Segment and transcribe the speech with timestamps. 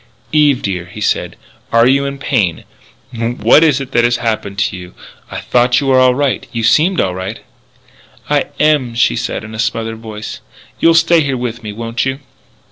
[0.33, 1.35] "Eve, dear," he said,
[1.71, 2.63] "are you in pain?
[3.11, 4.95] What is it that has happened to you?
[5.29, 6.47] I thought you were all right.
[6.51, 7.39] You seemed all right"
[8.27, 10.39] "I am," she said in a smothered voice.
[10.79, 12.17] "You'll stay here with me, won't you?"